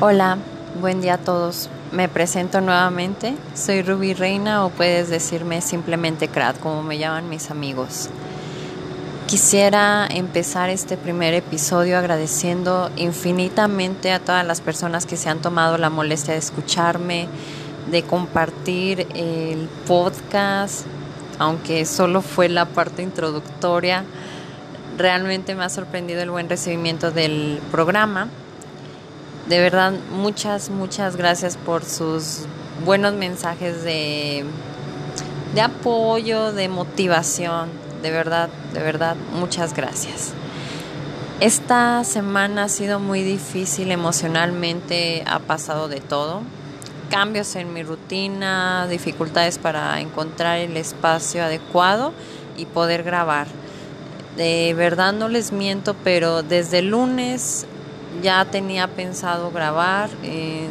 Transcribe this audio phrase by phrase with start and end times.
[0.00, 0.38] Hola,
[0.80, 1.68] buen día a todos.
[1.90, 3.34] Me presento nuevamente.
[3.54, 8.08] Soy Ruby Reina o puedes decirme simplemente Krat, como me llaman mis amigos.
[9.26, 15.78] Quisiera empezar este primer episodio agradeciendo infinitamente a todas las personas que se han tomado
[15.78, 17.26] la molestia de escucharme,
[17.90, 20.86] de compartir el podcast,
[21.40, 24.04] aunque solo fue la parte introductoria.
[24.96, 28.28] Realmente me ha sorprendido el buen recibimiento del programa
[29.48, 32.40] de verdad, muchas, muchas gracias por sus
[32.84, 34.44] buenos mensajes de,
[35.54, 37.70] de apoyo, de motivación.
[38.02, 40.32] De verdad, de verdad, muchas gracias.
[41.40, 46.42] Esta semana ha sido muy difícil emocionalmente, ha pasado de todo.
[47.10, 52.12] Cambios en mi rutina, dificultades para encontrar el espacio adecuado
[52.56, 53.46] y poder grabar.
[54.36, 57.66] De verdad no les miento, pero desde lunes
[58.22, 60.68] ya tenía pensado grabar, eh,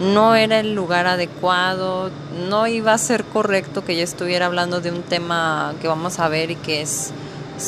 [0.00, 2.10] no era el lugar adecuado,
[2.48, 6.28] no iba a ser correcto que yo estuviera hablando de un tema que vamos a
[6.28, 7.12] ver y que es,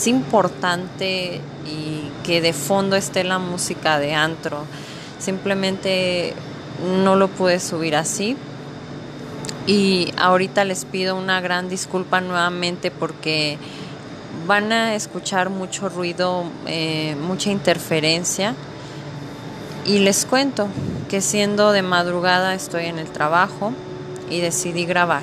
[0.07, 4.65] importante y que de fondo esté la música de antro.
[5.21, 6.35] Simplemente
[7.05, 8.37] no lo pude subir así.
[9.69, 13.57] Y ahorita les pido una gran disculpa nuevamente porque
[14.49, 18.57] van a escuchar mucho ruido, eh, mucha interferencia
[19.85, 20.69] y les cuento
[21.09, 23.73] que siendo de madrugada estoy en el trabajo
[24.31, 25.23] y decidí grabar.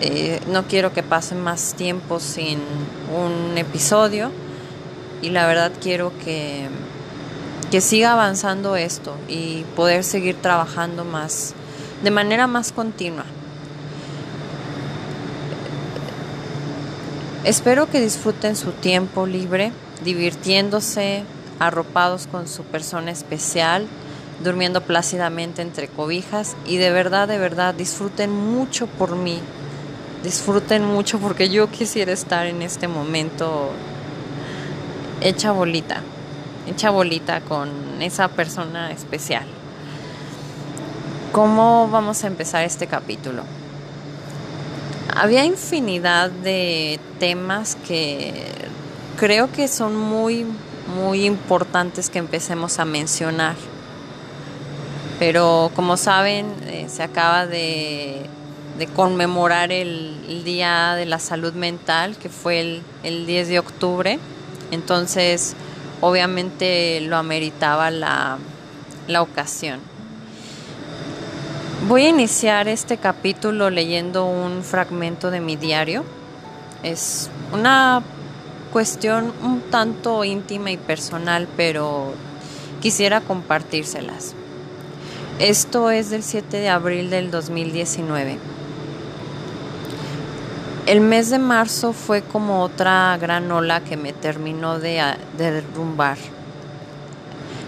[0.00, 2.58] Eh, no quiero que pasen más tiempo sin
[3.14, 4.30] un episodio
[5.22, 6.68] y la verdad quiero que,
[7.70, 11.54] que siga avanzando esto y poder seguir trabajando más
[12.02, 13.24] de manera más continua.
[17.44, 21.24] Espero que disfruten su tiempo libre, divirtiéndose,
[21.58, 23.86] arropados con su persona especial,
[24.42, 29.38] durmiendo plácidamente entre cobijas y de verdad, de verdad, disfruten mucho por mí,
[30.22, 33.70] disfruten mucho porque yo quisiera estar en este momento
[35.20, 36.02] hecha bolita,
[36.66, 37.70] hecha bolita con
[38.00, 39.44] esa persona especial.
[41.32, 43.42] ¿Cómo vamos a empezar este capítulo?
[45.16, 48.52] Había infinidad de temas que
[49.16, 50.46] creo que son muy
[50.86, 53.56] muy importantes que empecemos a mencionar.
[55.18, 58.26] Pero como saben, eh, se acaba de,
[58.94, 64.18] conmemorar el, Día de la Salud Mental, que fue el, el 10 de octubre.
[64.72, 65.54] Entonces,
[66.00, 68.36] obviamente lo ameritaba la,
[69.08, 69.80] la ocasión.
[71.88, 76.04] Voy a iniciar este capítulo leyendo un fragmento de mi diario.
[76.82, 78.02] Es una
[78.74, 82.12] cuestión un tanto íntima y personal, pero
[82.80, 84.34] quisiera compartírselas.
[85.38, 88.36] Esto es del 7 de abril del 2019.
[90.86, 95.00] El mes de marzo fue como otra gran ola que me terminó de,
[95.38, 96.18] de derrumbar.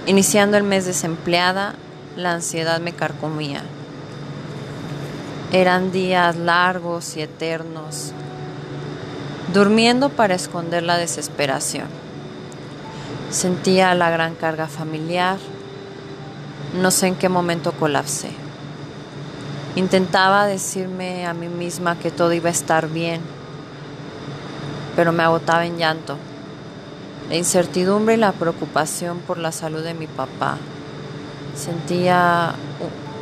[0.07, 1.77] Iniciando el mes desempleada,
[2.17, 3.63] la ansiedad me carcomía.
[5.53, 8.13] Eran días largos y eternos,
[9.57, 11.87] durmiendo para esconder la desesperación.
[13.31, 15.39] Sentía la gran carga familiar,
[16.79, 18.29] no sé en qué momento colapsé.
[19.75, 23.23] Intentaba decirme a mí misma que todo iba a estar bien,
[24.95, 26.19] pero me agotaba en llanto.
[27.31, 30.59] La incertidumbre y la preocupación por la salud de mi papá.
[31.55, 32.53] Sentía,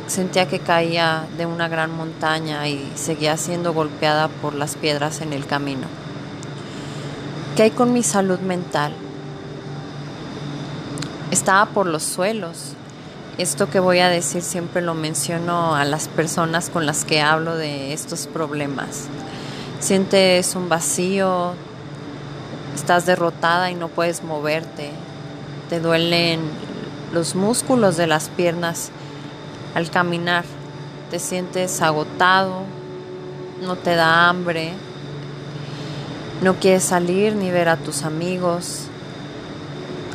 [0.07, 5.31] sentía que caía de una gran montaña y seguía siendo golpeada por las piedras en
[5.31, 6.04] el camino.
[7.55, 8.91] ¿Qué hay con mi salud mental?
[11.31, 12.73] Estaba por los suelos.
[13.37, 17.55] Esto que voy a decir siempre lo menciono a las personas con las que hablo
[17.55, 19.05] de estos problemas.
[19.79, 21.53] Sientes un vacío,
[22.75, 24.91] estás derrotada y no puedes moverte.
[25.69, 26.41] Te duelen
[27.13, 28.91] los músculos de las piernas
[29.75, 30.43] al caminar.
[31.09, 32.63] Te sientes agotado,
[33.61, 34.73] no te da hambre,
[36.45, 38.81] no quieres salir ni ver a tus amigos.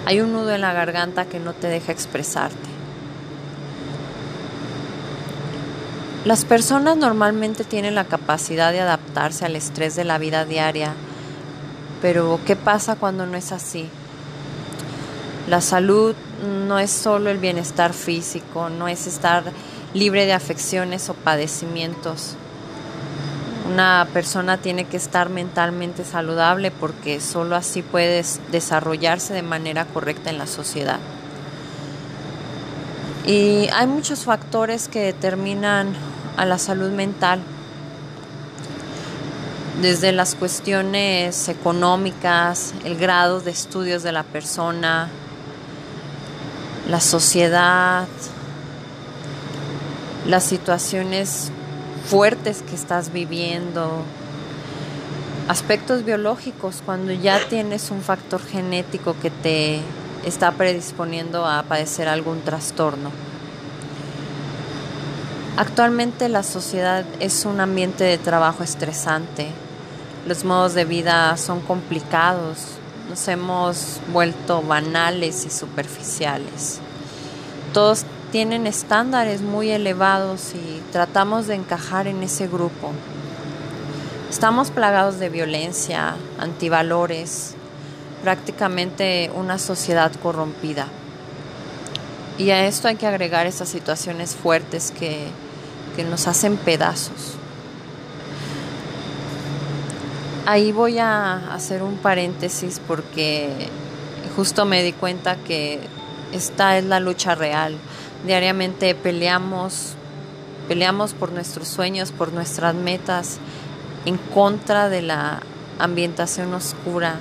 [0.06, 2.70] Hay un nudo en la garganta que no te deja expresarte.
[6.24, 10.92] Las personas normalmente tienen la capacidad de adaptarse al estrés de la vida diaria,
[12.00, 13.88] pero ¿qué pasa cuando no es así?
[15.48, 16.14] La salud
[16.68, 19.42] no es solo el bienestar físico, no es estar
[19.94, 22.36] libre de afecciones o padecimientos.
[23.66, 30.30] Una persona tiene que estar mentalmente saludable porque solo así puede desarrollarse de manera correcta
[30.30, 30.98] en la sociedad.
[33.26, 35.94] Y hay muchos factores que determinan
[36.36, 37.40] a la salud mental,
[39.80, 45.08] desde las cuestiones económicas, el grado de estudios de la persona,
[46.88, 48.06] la sociedad,
[50.26, 51.50] las situaciones
[52.10, 54.02] fuertes que estás viviendo,
[55.46, 59.80] aspectos biológicos, cuando ya tienes un factor genético que te
[60.24, 63.12] está predisponiendo a padecer algún trastorno.
[65.56, 69.46] Actualmente la sociedad es un ambiente de trabajo estresante,
[70.26, 72.58] los modos de vida son complicados,
[73.08, 76.80] nos hemos vuelto banales y superficiales.
[77.72, 82.92] Todos tienen estándares muy elevados y tratamos de encajar en ese grupo.
[84.30, 87.54] Estamos plagados de violencia, antivalores,
[88.22, 90.86] prácticamente una sociedad corrompida.
[92.38, 95.26] Y a esto hay que agregar esas situaciones fuertes que,
[95.96, 97.34] que nos hacen pedazos.
[100.46, 103.68] Ahí voy a hacer un paréntesis porque
[104.36, 105.80] justo me di cuenta que
[106.32, 107.74] esta es la lucha real.
[108.26, 109.94] Diariamente peleamos,
[110.68, 113.38] peleamos por nuestros sueños, por nuestras metas,
[114.04, 115.40] en contra de la
[115.78, 117.16] ambientación oscura.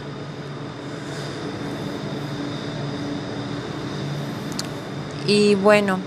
[5.28, 6.00] Y bueno,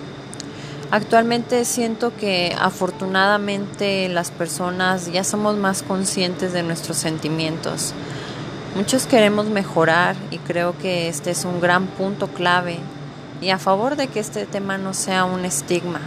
[0.93, 7.95] Actualmente siento que afortunadamente las personas ya somos más conscientes de nuestros sentimientos.
[8.77, 12.77] Muchos queremos mejorar y creo que este es un gran punto clave
[13.43, 16.01] y a favor de que este tema no sea un estigma.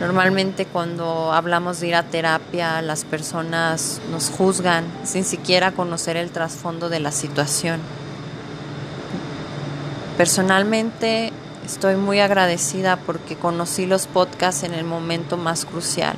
[0.00, 6.30] Normalmente cuando hablamos de ir a terapia las personas nos juzgan sin siquiera conocer el
[6.30, 7.80] trasfondo de la situación.
[10.16, 11.32] Personalmente
[11.70, 16.16] Estoy muy agradecida porque conocí los podcasts en el momento más crucial.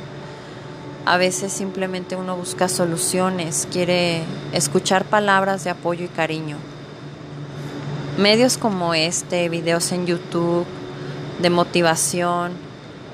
[1.05, 4.23] A veces simplemente uno busca soluciones, quiere
[4.53, 6.57] escuchar palabras de apoyo y cariño.
[8.19, 10.67] Medios como este, videos en YouTube,
[11.41, 12.53] de motivación,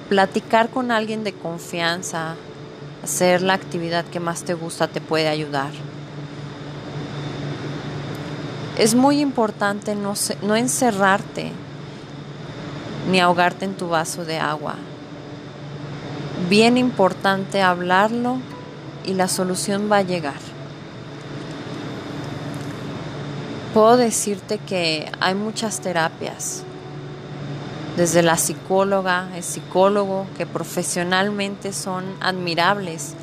[0.09, 2.35] platicar con alguien de confianza,
[3.05, 5.71] hacer la actividad que más te gusta te puede ayudar.
[8.77, 11.53] Es muy importante no, no encerrarte
[13.09, 14.75] ni ahogarte en tu vaso de agua.
[16.51, 18.39] Bien importante hablarlo
[19.07, 20.48] y la solución va a llegar.
[23.79, 26.65] Puedo decirte que hay muchas terapias,
[27.97, 33.15] desde la psicóloga, el psicólogo, que profesionalmente son admirables,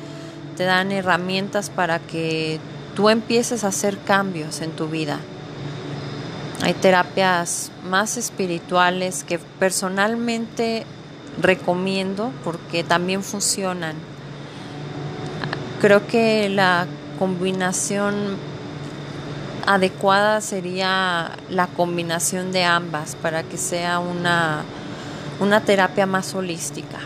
[0.56, 2.58] te dan herramientas para que
[2.94, 5.18] tú empieces a hacer cambios en tu vida.
[6.62, 10.86] Hay terapias más espirituales que personalmente
[11.38, 13.96] recomiendo porque también funcionan.
[15.82, 16.86] Creo que la
[17.18, 18.55] combinación
[19.66, 24.62] adecuada sería la combinación de ambas para que sea una,
[25.40, 26.98] una terapia más holística.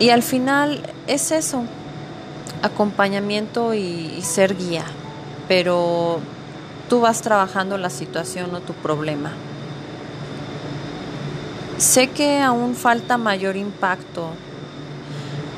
[0.00, 1.64] Y al final es eso,
[2.62, 4.84] acompañamiento y ser guía
[5.48, 6.20] pero
[6.88, 9.32] tú vas trabajando la situación o tu problema.
[11.78, 14.28] Sé que aún falta mayor impacto.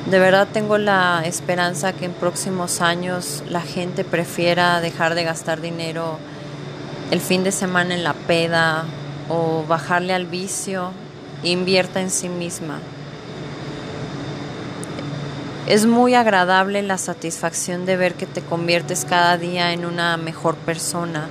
[0.09, 5.59] De verdad tengo la esperanza que en próximos años la gente prefiera dejar de gastar
[5.59, 6.17] dinero
[7.11, 8.85] el fin de semana en la peda
[9.27, 10.91] o bajarle al vicio
[11.43, 12.79] e invierta en sí misma.
[15.67, 20.55] Es muy agradable la satisfacción de ver que te conviertes cada día en una mejor
[20.55, 21.27] persona,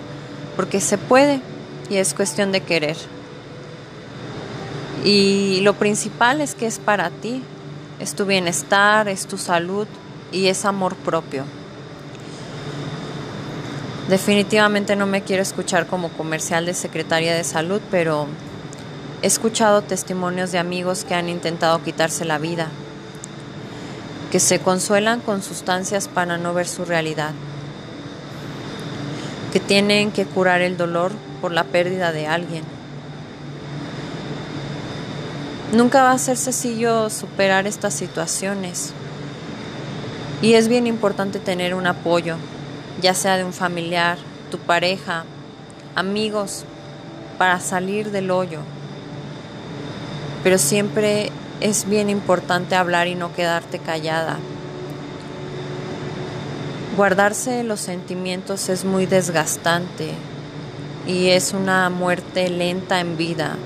[0.54, 1.40] porque se puede
[1.88, 2.98] y es cuestión de querer.
[5.02, 7.42] Y lo principal es que es para ti,
[8.00, 9.86] es tu bienestar, es tu salud
[10.32, 11.44] y es amor propio.
[14.08, 18.26] Definitivamente no me quiero escuchar como comercial de Secretaría de Salud, pero
[19.22, 22.68] he escuchado testimonios de amigos que han intentado quitarse la vida
[24.30, 27.30] que se consuelan con sustancias para no ver su realidad,
[29.52, 32.75] que tienen que curar el dolor por la pérdida de alguien.
[35.72, 38.92] Nunca va a ser sencillo superar estas situaciones
[40.40, 42.36] y es bien importante tener un apoyo,
[43.02, 44.16] ya sea de un familiar,
[44.48, 45.24] tu pareja,
[45.96, 46.64] amigos,
[47.36, 48.60] para salir del hoyo.
[50.44, 54.36] Pero siempre es bien importante hablar y no quedarte callada.
[56.96, 60.12] Guardarse los sentimientos es muy desgastante
[61.08, 63.56] y es una muerte lenta en vida.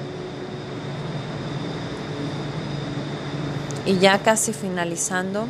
[3.90, 5.47] Y ya casi finalizando,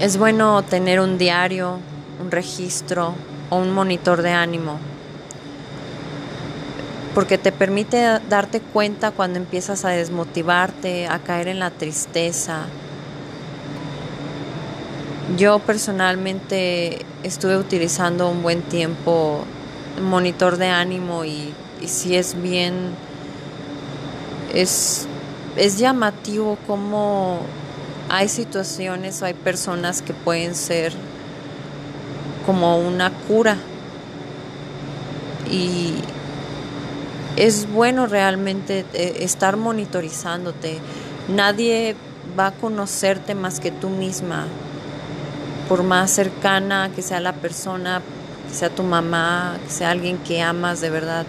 [0.00, 1.78] es bueno tener un diario,
[2.22, 3.12] un registro
[3.50, 4.78] o un monitor de ánimo,
[7.14, 12.62] porque te permite darte cuenta cuando empiezas a desmotivarte, a caer en la tristeza.
[15.36, 19.44] Yo personalmente estuve utilizando un buen tiempo
[20.00, 21.52] monitor de ánimo y,
[21.84, 22.94] si es bien,
[24.54, 25.06] es,
[25.56, 27.40] es llamativo como
[28.08, 30.92] hay situaciones o hay personas que pueden ser
[32.46, 33.56] como una cura
[35.50, 35.94] y
[37.36, 40.78] es bueno realmente eh, estar monitorizándote.
[41.28, 41.96] Nadie
[42.38, 44.46] va a conocerte más que tú misma,
[45.68, 48.02] por más cercana que sea la persona,
[48.48, 51.26] que sea tu mamá, que sea alguien que amas de verdad.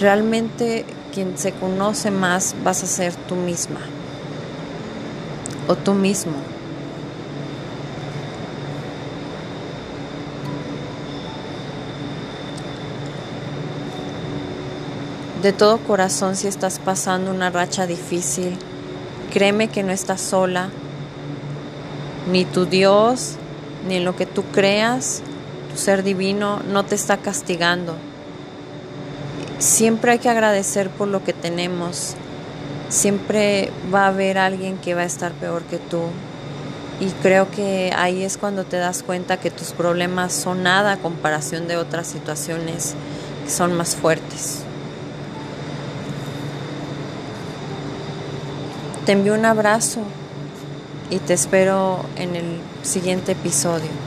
[0.00, 0.84] Realmente
[1.16, 3.80] quien se conoce más vas a ser tú misma
[5.66, 6.34] o tú mismo.
[15.40, 18.58] De todo corazón, si estás pasando una racha difícil,
[19.32, 20.68] créeme que no estás sola,
[22.30, 23.36] ni tu Dios,
[23.88, 25.22] ni en lo que tú creas,
[25.72, 27.96] tu ser divino no te está castigando.
[29.58, 32.14] Siempre hay que agradecer por lo que tenemos,
[32.90, 36.02] siempre va a haber alguien que va a estar peor que tú.
[37.00, 40.96] Y creo que ahí es cuando te das cuenta que tus problemas son nada a
[40.98, 42.94] comparación de otras situaciones
[43.44, 44.60] que son más fuertes.
[49.06, 50.00] Te envío un abrazo
[51.10, 54.05] y te espero en el siguiente episodio.